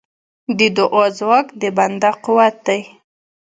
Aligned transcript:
د 0.57 0.59
دعا 0.77 1.05
ځواک 1.17 1.47
د 1.61 1.63
بنده 1.77 2.11
قوت 2.23 2.55
دی. 2.67 2.81